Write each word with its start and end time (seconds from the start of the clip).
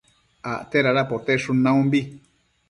acte 0.51 0.81
dada 0.87 1.03
poteshun 1.11 1.61
naumbi 1.65 2.01